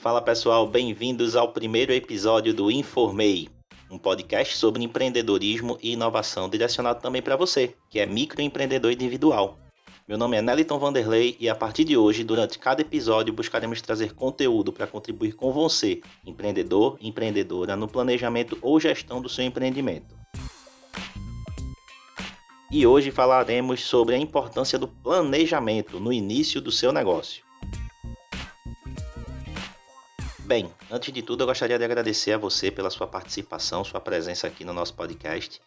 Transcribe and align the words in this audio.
Fala 0.00 0.22
pessoal, 0.22 0.66
bem-vindos 0.66 1.36
ao 1.36 1.52
primeiro 1.52 1.92
episódio 1.92 2.54
do 2.54 2.70
Informei, 2.70 3.50
um 3.90 3.98
podcast 3.98 4.56
sobre 4.56 4.82
empreendedorismo 4.82 5.76
e 5.82 5.92
inovação 5.92 6.48
direcionado 6.48 7.02
também 7.02 7.20
para 7.20 7.36
você, 7.36 7.74
que 7.90 8.00
é 8.00 8.06
microempreendedor 8.06 8.92
individual. 8.92 9.58
Meu 10.08 10.16
nome 10.16 10.38
é 10.38 10.40
Neliton 10.40 10.78
Vanderlei 10.78 11.36
e 11.38 11.50
a 11.50 11.54
partir 11.54 11.84
de 11.84 11.98
hoje, 11.98 12.24
durante 12.24 12.58
cada 12.58 12.80
episódio, 12.80 13.34
buscaremos 13.34 13.82
trazer 13.82 14.14
conteúdo 14.14 14.72
para 14.72 14.86
contribuir 14.86 15.34
com 15.34 15.52
você, 15.52 16.00
empreendedor 16.26 16.96
empreendedora, 16.98 17.76
no 17.76 17.86
planejamento 17.86 18.56
ou 18.62 18.80
gestão 18.80 19.20
do 19.20 19.28
seu 19.28 19.44
empreendimento. 19.44 20.18
E 22.72 22.86
hoje 22.86 23.10
falaremos 23.10 23.82
sobre 23.82 24.14
a 24.14 24.18
importância 24.18 24.78
do 24.78 24.88
planejamento 24.88 26.00
no 26.00 26.10
início 26.10 26.58
do 26.58 26.72
seu 26.72 26.90
negócio. 26.90 27.49
Bem, 30.50 30.68
antes 30.90 31.12
de 31.12 31.22
tudo, 31.22 31.44
eu 31.44 31.46
gostaria 31.46 31.78
de 31.78 31.84
agradecer 31.84 32.32
a 32.32 32.36
você 32.36 32.72
pela 32.72 32.90
sua 32.90 33.06
participação, 33.06 33.84
sua 33.84 34.00
presença 34.00 34.48
aqui 34.48 34.64
no 34.64 34.72
nosso 34.72 34.92
podcast. 34.94 35.60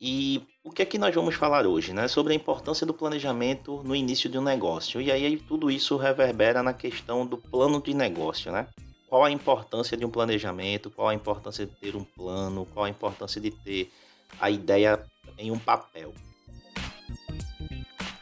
E 0.00 0.42
o 0.64 0.70
que 0.70 0.80
é 0.80 0.86
que 0.86 0.96
nós 0.96 1.14
vamos 1.14 1.34
falar 1.34 1.66
hoje, 1.66 1.92
né? 1.92 2.08
Sobre 2.08 2.32
a 2.32 2.36
importância 2.36 2.86
do 2.86 2.94
planejamento 2.94 3.82
no 3.84 3.94
início 3.94 4.30
de 4.30 4.38
um 4.38 4.42
negócio. 4.42 5.02
E 5.02 5.12
aí 5.12 5.36
tudo 5.36 5.70
isso 5.70 5.98
reverbera 5.98 6.62
na 6.62 6.72
questão 6.72 7.26
do 7.26 7.36
plano 7.36 7.78
de 7.82 7.92
negócio, 7.92 8.50
né? 8.50 8.68
Qual 9.06 9.22
a 9.22 9.30
importância 9.30 9.98
de 9.98 10.06
um 10.06 10.10
planejamento, 10.10 10.90
qual 10.90 11.08
a 11.10 11.14
importância 11.14 11.66
de 11.66 11.72
ter 11.74 11.94
um 11.94 12.02
plano, 12.02 12.66
qual 12.72 12.86
a 12.86 12.88
importância 12.88 13.38
de 13.38 13.50
ter 13.50 13.92
a 14.40 14.48
ideia 14.48 14.98
em 15.36 15.50
um 15.50 15.58
papel. 15.58 16.14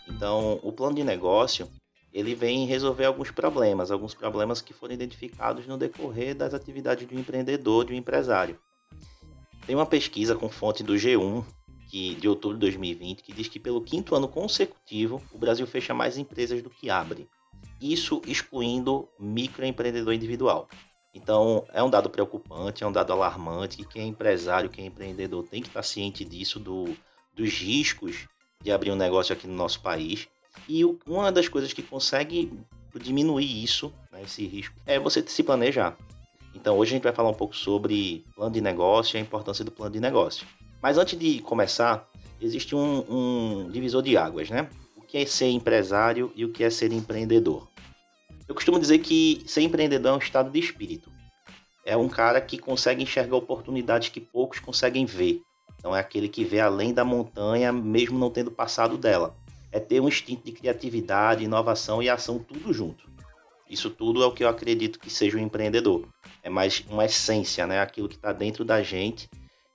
Então, 0.09 0.59
o 0.61 0.73
plano 0.73 0.97
de 0.97 1.05
negócio 1.05 1.71
ele 2.13 2.35
vem 2.35 2.67
resolver 2.67 3.05
alguns 3.05 3.31
problemas, 3.31 3.91
alguns 3.91 4.15
problemas 4.15 4.61
que 4.61 4.73
foram 4.73 4.95
identificados 4.95 5.67
no 5.67 5.79
decorrer 5.79 6.35
das 6.35 6.55
atividades 6.55 7.07
de 7.07 7.15
um 7.15 7.19
empreendedor, 7.19 7.85
de 7.85 7.93
um 7.93 7.97
empresário. 7.97 8.59
Tem 9.67 9.77
uma 9.77 9.87
pesquisa 9.87 10.35
com 10.35 10.49
fonte 10.49 10.83
do 10.83 10.95
G1, 10.95 11.45
que, 11.89 12.15
de 12.15 12.29
outubro 12.29 12.57
de 12.57 12.61
2020, 12.63 13.23
que 13.23 13.33
diz 13.33 13.49
que 13.49 13.59
pelo 13.59 13.81
quinto 13.81 14.15
ano 14.15 14.29
consecutivo 14.29 15.23
o 15.33 15.39
Brasil 15.39 15.67
fecha 15.67 15.93
mais 15.93 16.17
empresas 16.17 16.63
do 16.63 16.71
que 16.71 16.89
abre. 16.89 17.29
Isso 17.81 18.23
excluindo 18.27 19.09
microempreendedor 19.19 20.15
individual. 20.15 20.69
Então, 21.13 21.65
é 21.73 21.83
um 21.83 21.91
dado 21.91 22.09
preocupante, 22.09 22.85
é 22.85 22.87
um 22.87 22.93
dado 22.93 23.13
alarmante, 23.13 23.79
que 23.79 23.85
quem 23.85 24.03
é 24.03 24.07
empresário, 24.07 24.71
quem 24.71 24.85
é 24.85 24.89
empreendedor 24.89 25.43
tem 25.49 25.61
que 25.61 25.69
estar 25.69 25.83
ciente 25.83 26.25
disso, 26.25 26.61
do, 26.61 26.97
dos 27.35 27.53
riscos 27.55 28.29
de 28.63 28.71
abrir 28.71 28.93
um 28.93 28.97
negócio 28.97 29.33
aqui 29.33 29.49
no 29.49 29.55
nosso 29.55 29.81
país. 29.81 30.29
E 30.69 30.85
uma 31.07 31.31
das 31.33 31.49
coisas 31.49 31.73
que 31.73 31.83
consegue 31.83 32.53
diminuir 32.99 33.63
isso, 33.63 33.93
né, 34.11 34.23
esse 34.23 34.47
risco, 34.47 34.75
é 34.87 34.99
você 34.99 35.23
se 35.27 35.43
planejar. 35.43 35.97
Então 36.55 36.77
hoje 36.77 36.93
a 36.93 36.95
gente 36.95 37.05
vai 37.05 37.13
falar 37.13 37.29
um 37.29 37.35
pouco 37.35 37.57
sobre 37.57 38.25
plano 38.35 38.53
de 38.53 38.61
negócio 38.61 39.17
e 39.17 39.19
a 39.19 39.21
importância 39.21 39.65
do 39.65 39.71
plano 39.71 39.93
de 39.93 40.01
negócio. 40.01 40.47
Mas 40.83 40.99
antes 40.99 41.19
de 41.19 41.41
começar, 41.41 42.09
existe 42.41 42.75
um, 42.75 43.05
um 43.09 43.71
divisor 43.71 44.03
de 44.03 44.17
águas, 44.17 44.51
né? 44.51 44.69
O 44.97 45.03
que 45.03 45.19
é 45.19 45.27
ser 45.27 45.49
empresário 45.51 46.33
e 46.35 46.45
o 46.45 46.51
que 46.51 46.65
é 46.65 46.71
ser 46.71 46.93
empreendedor. 46.93 47.69
Eu 48.49 48.55
costumo 48.55 48.81
dizer 48.81 48.99
que 48.99 49.43
ser 49.47 49.61
empreendedor 49.63 50.13
é 50.13 50.15
um 50.15 50.19
estado 50.19 50.51
de 50.51 50.59
espírito. 50.59 51.11
É 51.85 51.97
um 51.97 52.09
cara 52.09 52.41
que 52.41 52.59
consegue 52.59 53.03
enxergar 53.03 53.37
oportunidades 53.37 54.09
que 54.09 54.21
poucos 54.21 54.59
conseguem 54.59 55.07
ver. 55.07 55.41
Então 55.79 55.95
é 55.95 56.01
aquele 56.01 56.29
que 56.29 56.45
vê 56.45 56.61
além 56.61 56.93
da 56.93 57.05
montanha, 57.05 57.73
mesmo 57.73 58.19
não 58.19 58.31
tendo 58.31 58.51
passado 58.51 58.99
dela 58.99 59.37
é 59.73 59.79
ter 59.79 60.01
um 60.01 60.09
instinto 60.09 60.45
de 60.45 60.53
criatividade, 60.53 61.45
inovação 61.45 62.03
e 62.03 62.09
ação 62.09 62.39
tudo 62.39 62.73
junto. 62.73 63.09
Isso 63.69 63.89
tudo 63.89 64.23
é 64.23 64.27
o 64.27 64.33
que 64.33 64.43
eu 64.43 64.49
acredito 64.49 64.99
que 64.99 65.09
seja 65.09 65.39
um 65.39 65.41
empreendedor. 65.41 66.09
É 66.43 66.51
mais 66.51 66.85
uma 66.91 67.05
essência, 67.05 67.67
né? 67.67 67.81
Aquilo 67.81 68.09
que 68.09 68.17
está 68.17 68.33
dentro 68.33 68.65
da 68.65 68.83
gente 68.83 69.31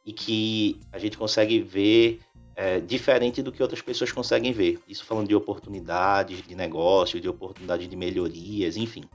e 0.06 0.12
que 0.12 0.80
a 0.92 1.00
gente 1.00 1.18
consegue 1.18 1.62
ver 1.62 2.20
é, 2.56 2.80
diferente 2.80 3.42
do 3.42 3.52
que 3.52 3.62
outras 3.62 3.82
pessoas 3.82 4.12
conseguem 4.12 4.52
ver. 4.52 4.80
Isso 4.88 5.06
falando 5.06 5.30
de 5.30 5.36
oportunidades 5.36 6.42
de 6.42 6.56
negócio, 6.56 7.22
de 7.22 7.30
oportunidades 7.30 7.88
de 7.88 7.96
melhorias, 7.96 8.76
enfim. 8.76 9.06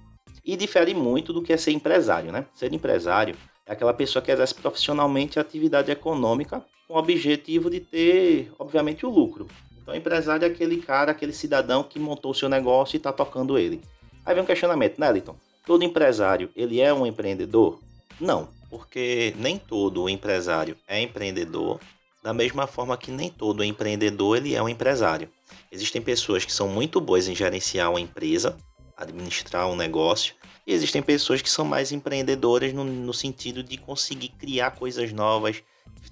E 0.43 0.57
difere 0.57 0.95
muito 0.95 1.33
do 1.33 1.43
que 1.43 1.53
é 1.53 1.57
ser 1.59 1.73
empresário, 1.73 2.33
né? 2.33 2.47
Ser 2.55 2.73
empresário 2.73 3.37
é 3.67 3.73
aquela 3.73 3.93
pessoa 3.93 4.23
que 4.23 4.31
exerce 4.31 4.55
profissionalmente 4.55 5.39
a 5.39 5.43
atividade 5.43 5.91
econômica 5.91 6.65
com 6.89 6.95
o 6.95 6.99
objetivo 6.99 7.71
de 7.71 7.81
ter, 7.81 8.51
obviamente, 8.59 9.05
o 9.05 9.11
lucro. 9.11 9.47
Então, 9.91 9.99
empresário 9.99 10.45
é 10.45 10.49
aquele 10.49 10.77
cara, 10.81 11.11
aquele 11.11 11.33
cidadão 11.33 11.83
que 11.83 11.99
montou 11.99 12.31
o 12.31 12.35
seu 12.35 12.49
negócio 12.49 12.95
e 12.95 12.99
está 12.99 13.13
tocando 13.13 13.59
ele. 13.59 13.81
Aí 14.25 14.35
vem 14.35 14.45
um 14.45 14.47
questionamento, 14.47 15.01
né, 15.01 15.11
Liton? 15.11 15.35
Todo 15.67 15.83
empresário, 15.83 16.49
ele 16.55 16.81
é 16.81 16.95
um 16.95 17.05
empreendedor? 17.05 17.81
Não, 18.21 18.49
porque 18.69 19.35
nem 19.37 19.59
todo 19.59 20.09
empresário 20.09 20.77
é 20.87 21.01
empreendedor, 21.01 21.81
da 22.23 22.33
mesma 22.33 22.69
forma 22.69 22.97
que 22.97 23.11
nem 23.11 23.31
todo 23.31 23.65
empreendedor 23.65 24.37
ele 24.37 24.55
é 24.55 24.63
um 24.63 24.69
empresário. 24.69 25.29
Existem 25.73 26.01
pessoas 26.01 26.45
que 26.45 26.53
são 26.53 26.69
muito 26.69 27.01
boas 27.01 27.27
em 27.27 27.35
gerenciar 27.35 27.91
uma 27.91 28.01
empresa, 28.01 28.57
administrar 28.97 29.69
um 29.69 29.75
negócio, 29.75 30.35
e 30.67 30.73
existem 30.73 31.03
pessoas 31.03 31.43
que 31.43 31.51
são 31.51 31.65
mais 31.65 31.91
empreendedoras 31.91 32.73
no, 32.73 32.85
no 32.85 33.13
sentido 33.13 33.61
de 33.61 33.77
conseguir 33.77 34.29
criar 34.29 34.71
coisas 34.73 35.13
novas, 35.13 35.65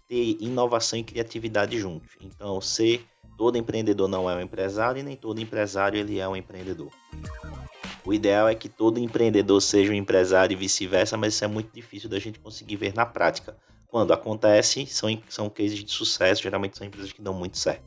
ter 0.09 0.37
inovação 0.41 0.99
e 0.99 1.05
criatividade 1.05 1.79
juntos. 1.79 2.11
Então, 2.21 2.61
ser 2.61 3.07
Todo 3.39 3.57
empreendedor 3.57 4.09
não 4.09 4.29
é 4.29 4.35
um 4.35 4.41
empresário 4.41 4.99
e 4.99 5.03
nem 5.05 5.15
todo 5.15 5.41
empresário 5.41 5.97
ele 5.97 6.19
é 6.19 6.29
um 6.29 6.35
empreendedor. 6.35 6.91
O 8.05 8.13
ideal 8.13 8.49
é 8.49 8.55
que 8.55 8.69
todo 8.69 8.99
empreendedor 8.99 9.63
seja 9.63 9.93
um 9.93 9.95
empresário 9.95 10.55
e 10.55 10.57
vice-versa, 10.57 11.17
mas 11.17 11.35
isso 11.35 11.45
é 11.45 11.47
muito 11.47 11.73
difícil 11.73 12.11
da 12.11 12.19
gente 12.19 12.41
conseguir 12.41 12.75
ver 12.75 12.93
na 12.95 13.07
prática. 13.07 13.57
Quando 13.87 14.13
acontece, 14.13 14.87
são, 14.87 15.09
são 15.29 15.49
cases 15.49 15.85
de 15.85 15.91
sucesso, 15.93 16.43
geralmente 16.43 16.77
são 16.77 16.85
empresas 16.85 17.13
que 17.13 17.23
dão 17.23 17.33
muito 17.33 17.57
certo. 17.57 17.85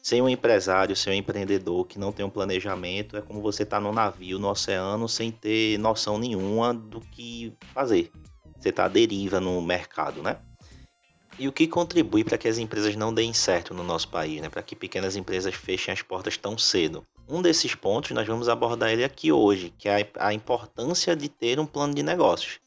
Sem 0.00 0.22
um 0.22 0.28
empresário, 0.28 0.94
sem 0.94 1.12
um 1.12 1.16
empreendedor 1.16 1.84
que 1.86 1.98
não 1.98 2.12
tem 2.12 2.24
um 2.24 2.30
planejamento, 2.30 3.16
é 3.16 3.20
como 3.20 3.40
você 3.40 3.64
estar 3.64 3.78
tá 3.78 3.80
no 3.80 3.92
navio, 3.92 4.38
no 4.38 4.48
oceano, 4.48 5.08
sem 5.08 5.32
ter 5.32 5.78
noção 5.78 6.16
nenhuma 6.16 6.72
do 6.72 7.00
que 7.00 7.52
fazer. 7.74 8.12
Você 8.56 8.68
está 8.68 8.84
à 8.84 8.88
deriva 8.88 9.40
no 9.40 9.60
mercado, 9.60 10.22
né? 10.22 10.38
E 11.42 11.48
o 11.48 11.52
que 11.52 11.66
contribui 11.66 12.22
para 12.22 12.38
que 12.38 12.46
as 12.46 12.56
empresas 12.56 12.94
não 12.94 13.12
deem 13.12 13.32
certo 13.32 13.74
no 13.74 13.82
nosso 13.82 14.08
país, 14.08 14.40
né? 14.40 14.48
para 14.48 14.62
que 14.62 14.76
pequenas 14.76 15.16
empresas 15.16 15.52
fechem 15.52 15.92
as 15.92 16.00
portas 16.00 16.36
tão 16.36 16.56
cedo? 16.56 17.04
Um 17.28 17.42
desses 17.42 17.74
pontos 17.74 18.12
nós 18.12 18.28
vamos 18.28 18.48
abordar 18.48 18.92
ele 18.92 19.02
aqui 19.02 19.32
hoje, 19.32 19.74
que 19.76 19.88
é 19.88 20.08
a 20.20 20.32
importância 20.32 21.16
de 21.16 21.28
ter 21.28 21.58
um 21.58 21.66
plano 21.66 21.94
de 21.94 22.02
negócios. 22.04 22.60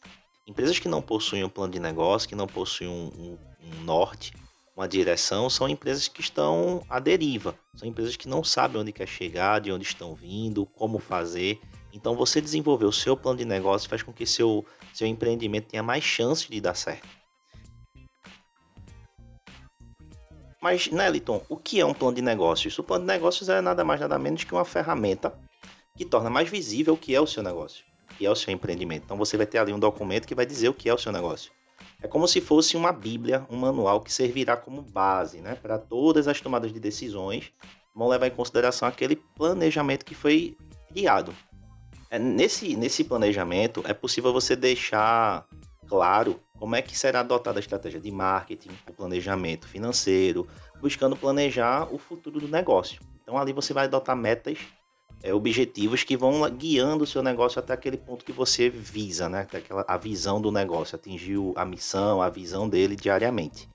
Empresas 0.45 0.77
que 0.77 0.89
não 0.89 1.01
possuem 1.01 1.41
um 1.41 1.47
plano 1.47 1.71
de 1.71 1.79
negócio, 1.79 2.27
que 2.27 2.35
não 2.35 2.47
possuem 2.47 2.89
um, 2.89 3.11
um, 3.17 3.37
um 3.63 3.83
norte, 3.85 4.33
uma 4.75 4.89
direção, 4.89 5.49
são 5.49 5.69
empresas 5.69 6.09
que 6.09 6.19
estão 6.19 6.83
à 6.89 6.99
deriva. 6.99 7.57
São 7.77 7.87
empresas 7.87 8.17
que 8.17 8.27
não 8.27 8.43
sabem 8.43 8.81
onde 8.81 8.91
quer 8.91 9.07
chegar, 9.07 9.61
de 9.61 9.71
onde 9.71 9.85
estão 9.85 10.13
vindo, 10.13 10.65
como 10.65 10.99
fazer. 10.99 11.61
Então, 11.93 12.13
você 12.13 12.41
desenvolver 12.41 12.83
o 12.83 12.91
seu 12.91 13.15
plano 13.15 13.37
de 13.37 13.45
negócio 13.45 13.87
faz 13.87 14.03
com 14.03 14.11
que 14.11 14.25
seu, 14.25 14.65
seu 14.93 15.07
empreendimento 15.07 15.69
tenha 15.69 15.81
mais 15.81 16.03
chance 16.03 16.51
de 16.51 16.59
dar 16.59 16.75
certo. 16.75 17.07
Mas, 20.65 20.87
Neliton, 20.87 21.45
o 21.47 21.57
que 21.57 21.79
é 21.79 21.85
um 21.85 21.93
plano 21.93 22.15
de 22.15 22.23
negócios? 22.23 22.79
O 22.79 22.83
plano 22.83 23.05
de 23.05 23.13
negócios 23.13 23.49
é 23.49 23.61
nada 23.61 23.85
mais 23.85 24.01
nada 24.01 24.17
menos 24.17 24.43
que 24.43 24.51
uma 24.51 24.65
ferramenta 24.65 25.31
que 25.95 26.03
torna 26.03 26.27
mais 26.27 26.49
visível 26.49 26.95
o 26.95 26.97
que 26.97 27.13
é 27.13 27.21
o 27.21 27.27
seu 27.27 27.43
negócio, 27.43 27.85
que 28.17 28.25
é 28.25 28.31
o 28.31 28.35
seu 28.35 28.51
empreendimento. 28.51 29.03
Então 29.03 29.15
você 29.15 29.37
vai 29.37 29.45
ter 29.45 29.59
ali 29.59 29.71
um 29.71 29.77
documento 29.77 30.27
que 30.27 30.33
vai 30.33 30.43
dizer 30.43 30.67
o 30.67 30.73
que 30.73 30.89
é 30.89 30.93
o 30.95 30.97
seu 30.97 31.11
negócio. 31.11 31.51
É 32.01 32.07
como 32.07 32.27
se 32.27 32.41
fosse 32.41 32.75
uma 32.75 32.91
bíblia, 32.91 33.45
um 33.47 33.57
manual 33.57 34.01
que 34.01 34.11
servirá 34.11 34.57
como 34.57 34.81
base 34.81 35.39
né, 35.39 35.53
para 35.53 35.77
todas 35.77 36.27
as 36.27 36.41
tomadas 36.41 36.73
de 36.73 36.79
decisões, 36.79 37.53
vão 37.93 38.07
levar 38.07 38.25
em 38.25 38.31
consideração 38.31 38.87
aquele 38.87 39.17
planejamento 39.17 40.03
que 40.03 40.15
foi 40.15 40.57
criado. 40.91 41.31
É, 42.09 42.17
nesse, 42.17 42.75
nesse 42.75 43.03
planejamento 43.03 43.83
é 43.85 43.93
possível 43.93 44.33
você 44.33 44.55
deixar 44.55 45.45
claro 45.87 46.39
como 46.59 46.75
é 46.75 46.81
que 46.81 46.97
será 46.97 47.19
adotada 47.19 47.59
a 47.59 47.61
estratégia 47.61 47.99
de 47.99 48.11
marketing, 48.11 48.69
o 48.89 48.93
planejamento 48.93 49.67
financeiro, 49.67 50.47
buscando 50.81 51.15
planejar 51.15 51.93
o 51.93 51.97
futuro 51.97 52.39
do 52.39 52.47
negócio. 52.47 53.01
Então 53.21 53.37
ali 53.37 53.51
você 53.53 53.73
vai 53.73 53.85
adotar 53.85 54.15
metas, 54.15 54.59
é, 55.23 55.33
objetivos 55.33 56.03
que 56.03 56.15
vão 56.15 56.49
guiando 56.51 57.03
o 57.03 57.07
seu 57.07 57.23
negócio 57.23 57.59
até 57.59 57.73
aquele 57.73 57.97
ponto 57.97 58.23
que 58.23 58.31
você 58.31 58.69
visa, 58.69 59.27
né? 59.27 59.41
Até 59.41 59.57
aquela, 59.57 59.85
a 59.87 59.97
visão 59.97 60.39
do 60.39 60.51
negócio, 60.51 60.95
atingir 60.95 61.37
a 61.55 61.65
missão, 61.65 62.21
a 62.21 62.29
visão 62.29 62.69
dele 62.69 62.95
diariamente. 62.95 63.67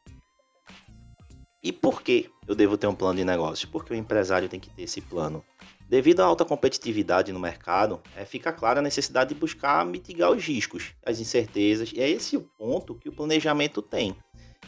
E 1.62 1.72
por 1.72 2.02
que 2.02 2.30
eu 2.46 2.54
devo 2.54 2.78
ter 2.78 2.86
um 2.86 2.94
plano 2.94 3.18
de 3.18 3.24
negócio? 3.24 3.68
Porque 3.68 3.92
o 3.92 3.96
empresário 3.96 4.48
tem 4.48 4.58
que 4.58 4.70
ter 4.70 4.82
esse 4.82 5.00
plano. 5.00 5.44
Devido 5.90 6.20
à 6.20 6.24
alta 6.24 6.44
competitividade 6.44 7.32
no 7.32 7.40
mercado, 7.40 8.00
é, 8.14 8.24
fica 8.24 8.52
clara 8.52 8.78
a 8.78 8.82
necessidade 8.82 9.34
de 9.34 9.40
buscar 9.40 9.84
mitigar 9.84 10.30
os 10.30 10.44
riscos, 10.44 10.92
as 11.04 11.18
incertezas, 11.18 11.90
e 11.92 12.00
é 12.00 12.08
esse 12.08 12.36
o 12.36 12.42
ponto 12.42 12.94
que 12.94 13.08
o 13.08 13.12
planejamento 13.12 13.82
tem. 13.82 14.14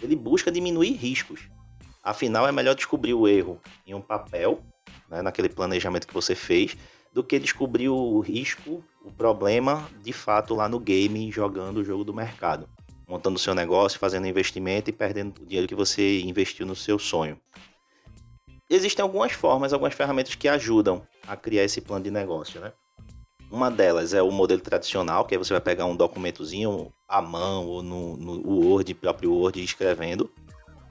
Ele 0.03 0.17
busca 0.17 0.51
diminuir 0.51 0.95
riscos. 0.95 1.49
Afinal, 2.03 2.49
é 2.49 2.51
melhor 2.51 2.75
descobrir 2.75 3.15
o 3.15 3.29
erro 3.29 3.61
em 3.87 3.95
um 3.95 4.01
papel, 4.01 4.65
né, 5.09 5.23
naquele 5.23 5.49
planejamento 5.49 6.09
que 6.09 6.13
você 6.13 6.35
fez, 6.35 6.77
do 7.13 7.23
que 7.23 7.39
descobrir 7.39 7.89
o 7.89 8.19
risco, 8.19 8.83
o 9.05 9.13
problema 9.13 9.89
de 10.03 10.13
fato 10.13 10.57
lá 10.57 10.69
no 10.69 10.81
game, 10.81 11.31
jogando 11.31 11.77
o 11.77 11.85
jogo 11.85 12.03
do 12.03 12.13
mercado, 12.13 12.69
montando 13.07 13.37
o 13.37 13.39
seu 13.39 13.55
negócio, 13.55 14.01
fazendo 14.01 14.27
investimento 14.27 14.91
e 14.91 14.93
perdendo 14.93 15.41
o 15.41 15.47
dinheiro 15.47 15.69
que 15.69 15.75
você 15.77 16.21
investiu 16.23 16.67
no 16.67 16.75
seu 16.75 16.99
sonho. 16.99 17.41
Existem 18.69 19.05
algumas 19.05 19.31
formas, 19.31 19.73
algumas 19.73 19.95
ferramentas 19.95 20.35
que 20.35 20.49
ajudam 20.49 21.07
a 21.27 21.37
criar 21.37 21.65
esse 21.65 21.81
plano 21.81 22.05
de 22.05 22.11
negócio, 22.11 22.61
né? 22.61 22.73
Uma 23.51 23.71
delas 23.71 24.15
é 24.15 24.23
o 24.23 24.31
modelo 24.31 24.63
tradicional, 24.63 25.27
que 25.27 25.35
aí 25.35 25.39
você 25.39 25.53
vai 25.53 25.61
pegar 25.61 25.85
um 25.85 25.95
documentozinho 25.95 26.91
à 27.07 27.21
mão 27.21 27.67
ou 27.67 27.83
no, 27.83 28.17
no 28.17 28.51
Word, 28.51 28.95
próprio 28.95 29.33
Word, 29.33 29.63
escrevendo, 29.63 30.31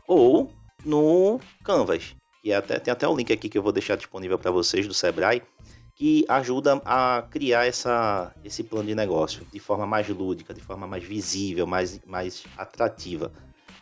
ou 0.08 0.52
no 0.86 1.40
Canvas, 1.64 2.16
que 2.42 2.52
é 2.52 2.56
até, 2.56 2.78
tem 2.78 2.92
até 2.92 3.08
o 3.08 3.14
um 3.14 3.16
link 3.16 3.34
aqui 3.34 3.50
que 3.50 3.58
eu 3.58 3.64
vou 3.64 3.72
deixar 3.72 3.96
disponível 3.96 4.38
para 4.38 4.52
vocês 4.52 4.88
do 4.88 4.94
Sebrae, 4.94 5.42
que 5.96 6.26
ajuda 6.28 6.82
a 6.86 7.24
criar 7.30 7.66
essa, 7.66 8.32
esse 8.44 8.64
plano 8.64 8.88
de 8.88 8.96
negócio 8.96 9.46
de 9.52 9.60
forma 9.60 9.86
mais 9.88 10.08
lúdica, 10.08 10.54
de 10.54 10.62
forma 10.62 10.86
mais 10.86 11.04
visível, 11.04 11.66
mais, 11.66 12.00
mais 12.06 12.44
atrativa. 12.58 13.32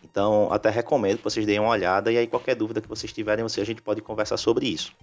Então, 0.04 0.51
até 0.51 0.69
recomendo 0.69 1.18
que 1.18 1.24
vocês 1.24 1.46
deem 1.46 1.60
uma 1.60 1.69
olhada 1.69 2.12
e 2.12 2.18
aí 2.18 2.28
qualquer 2.28 2.56
dúvida 2.56 2.81
que 2.81 2.88
vocês 2.88 3.12
tiverem, 3.12 3.46
a 3.46 3.63
gente 3.63 3.81
pode 3.81 4.01
conversar 4.01 4.38
sobre 4.38 4.68
isso. 4.68 4.94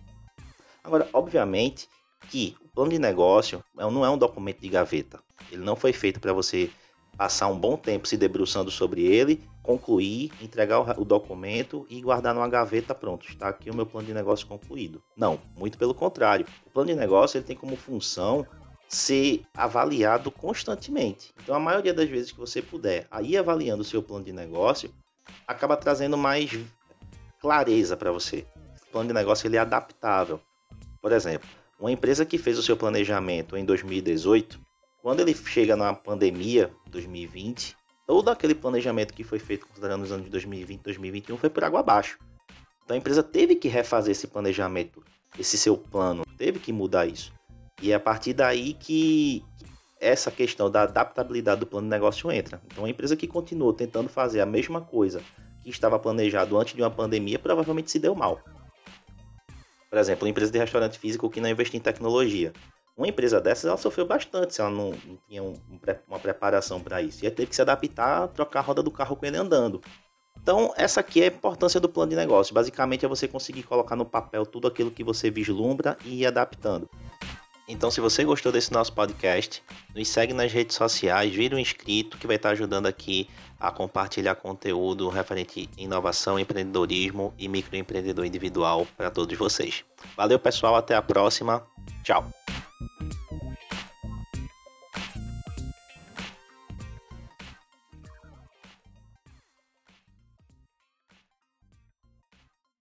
Agora, 0.87 1.09
obviamente 1.13 1.89
que 2.31 2.57
o 2.65 2.69
plano 2.69 2.93
de 2.93 2.99
negócio 2.99 3.63
não 3.75 4.05
é 4.05 4.09
um 4.09 4.17
documento 4.17 4.61
de 4.61 4.69
gaveta. 4.69 5.21
Ele 5.51 5.65
não 5.65 5.75
foi 5.75 5.93
feito 5.93 6.21
para 6.21 6.33
você 6.33 6.71
passar 7.17 7.49
um 7.49 7.59
bom 7.59 7.77
tempo 7.77 8.07
se 8.07 8.17
debruçando 8.17 8.71
sobre 8.71 9.03
ele, 9.03 9.43
concluir, 9.63 10.31
entregar 10.41 10.99
o 10.99 11.05
documento 11.05 11.87
e 11.91 12.01
guardar 12.01 12.33
numa 12.33 12.49
gaveta 12.49 12.95
pronto. 12.95 13.27
Está 13.27 13.49
aqui 13.49 13.69
o 13.69 13.75
meu 13.75 13.85
plano 13.85 14.07
de 14.07 14.15
negócio 14.15 14.47
concluído. 14.47 15.03
Não, 15.17 15.41
muito 15.57 15.77
pelo 15.77 15.93
contrário. 15.93 16.47
O 16.65 16.71
plano 16.71 16.89
de 16.89 16.95
negócio 16.95 17.37
ele 17.37 17.45
tem 17.45 17.57
como 17.57 17.75
função 17.75 18.47
ser 18.89 19.43
avaliado 19.55 20.31
constantemente. 20.31 21.35
Então, 21.43 21.57
a 21.57 21.61
maioria 21.61 21.93
das 21.93 22.09
vezes 22.09 22.31
que 22.31 22.39
você 22.39 22.63
puder 22.63 23.09
ir 23.23 23.37
avaliando 23.37 23.83
o 23.83 23.85
seu 23.85 24.01
plano 24.01 24.25
de 24.25 24.33
negócio, 24.33 24.95
acaba 25.49 25.77
trazendo 25.77 26.17
mais 26.17 26.57
clareza 27.41 27.97
para 27.97 28.13
você. 28.13 28.47
O 28.89 28.93
plano 28.93 29.09
de 29.09 29.15
negócio 29.15 29.49
ele 29.49 29.57
é 29.57 29.61
adaptável. 29.61 30.41
Por 31.01 31.13
exemplo, 31.13 31.49
uma 31.79 31.91
empresa 31.91 32.25
que 32.25 32.39
fez 32.39 32.59
o 32.59 32.63
seu 32.63 32.77
planejamento 32.77 33.57
em 33.57 33.65
2018, 33.65 34.61
quando 35.03 35.21
ele 35.21 35.35
chega 35.35 35.77
na 35.77 35.93
pandemia 35.95 36.71
2020, 36.89 37.77
todo 38.07 38.31
aquele 38.31 38.55
planejamento 38.55 39.13
que 39.13 39.25
foi 39.25 39.39
feito 39.39 39.67
considerando 39.67 40.03
os 40.03 40.13
anos 40.13 40.25
de 40.25 40.31
2020 40.31 40.81
e 40.81 40.85
2021 40.85 41.37
foi 41.37 41.51
por 41.51 41.65
água 41.65 41.81
abaixo. 41.81 42.19
Então 42.85 42.95
a 42.95 42.99
empresa 42.99 43.23
teve 43.23 43.57
que 43.57 43.69
refazer 43.69 44.13
esse 44.13 44.27
planejamento, 44.27 45.05
esse 45.39 45.59
seu 45.59 45.77
plano, 45.77 46.25
teve 46.39 46.59
que 46.59 46.73
mudar 46.73 47.07
isso. 47.07 47.33
E 47.83 47.93
é 47.93 47.95
a 47.95 48.01
partir 48.01 48.33
daí 48.33 48.73
que 48.75 49.45
essa 50.01 50.31
questão 50.31 50.71
da 50.71 50.83
adaptabilidade 50.83 51.61
do 51.61 51.67
plano 51.67 51.87
de 51.87 51.91
negócio 51.91 52.31
entra. 52.31 52.61
Então, 52.67 52.85
a 52.85 52.91
empresa 52.91 53.17
que 53.17 53.27
continuou 53.27 53.73
tentando 53.73 54.09
fazer 54.09 54.41
a 54.41 54.47
mesma 54.47 54.81
coisa 54.81 55.23
que 55.63 55.71
estava 55.71 55.99
planejado 55.99 56.57
antes 56.59 56.75
de 56.75 56.83
uma 56.83 56.91
pandemia 56.91 57.39
provavelmente 57.39 57.91
se 57.91 57.99
deu 57.99 58.15
mal. 58.15 58.41
Por 59.89 59.99
exemplo, 59.99 60.25
uma 60.25 60.31
empresa 60.31 60.51
de 60.51 60.59
restaurante 60.59 60.99
físico 60.99 61.31
que 61.31 61.41
não 61.41 61.49
investiu 61.49 61.79
em 61.79 61.83
tecnologia. 61.83 62.53
Uma 62.97 63.09
empresa 63.09 63.41
dessas 63.41 63.67
ela 63.67 63.77
sofreu 63.77 64.07
bastante 64.07 64.55
se 64.55 64.61
ela 64.61 64.71
não, 64.71 64.91
não 64.91 65.19
tinha 65.29 65.43
um, 65.43 65.55
uma 66.09 66.19
preparação 66.19 66.81
para 66.81 67.03
isso. 67.03 67.25
E 67.25 67.31
teve 67.31 67.49
que 67.49 67.55
se 67.55 67.63
adaptar, 67.63 68.29
trocar 68.29 68.61
a 68.61 68.63
roda 68.63 68.83
do 68.83 68.91
carro 68.91 69.17
com 69.17 69.27
ele 69.27 69.37
andando. 69.37 69.81
Então, 70.41 70.73
essa 70.77 71.01
aqui 71.01 71.23
é 71.23 71.25
a 71.25 71.29
importância 71.29 71.81
do 71.81 71.89
plano 71.89 72.11
de 72.11 72.17
negócio. 72.17 72.55
Basicamente, 72.55 73.05
é 73.05 73.09
você 73.09 73.27
conseguir 73.27 73.65
colocar 73.65 73.97
no 73.97 74.05
papel 74.07 74.47
tudo 74.47 74.69
aquilo 74.69 74.91
que 74.91 75.05
você 75.05 75.31
vislumbra 75.31 75.97
e 76.05 76.23
ir 76.23 76.27
adaptando. 76.27 76.89
Então, 77.69 77.91
se 77.91 78.01
você 78.01 78.25
gostou 78.25 78.53
desse 78.53 78.73
nosso 78.73 78.93
podcast, 78.93 79.63
nos 79.95 80.09
segue 80.09 80.33
nas 80.33 80.53
redes 80.53 80.77
sociais, 80.77 81.35
vira 81.35 81.57
um 81.57 81.59
inscrito 81.59 82.17
que 82.17 82.27
vai 82.27 82.37
estar 82.37 82.51
ajudando 82.51 82.87
aqui 82.87 83.29
a 83.59 83.71
compartilhar 83.71 84.37
conteúdo 84.37 85.09
referente 85.09 85.69
a 85.77 85.81
inovação, 85.81 86.39
empreendedorismo 86.39 87.35
e 87.37 87.49
microempreendedor 87.49 88.25
individual 88.25 88.87
para 88.97 89.11
todos 89.11 89.37
vocês. 89.37 89.85
Valeu, 90.17 90.39
pessoal, 90.39 90.77
até 90.77 90.95
a 90.95 91.03
próxima. 91.03 91.67
Tchau. 92.05 92.46